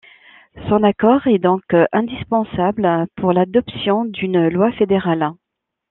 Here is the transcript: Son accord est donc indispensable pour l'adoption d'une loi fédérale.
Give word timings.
Son 0.67 0.81
accord 0.81 1.27
est 1.27 1.37
donc 1.37 1.61
indispensable 1.93 3.05
pour 3.17 3.33
l'adoption 3.33 4.03
d'une 4.05 4.49
loi 4.49 4.71
fédérale. 4.71 5.33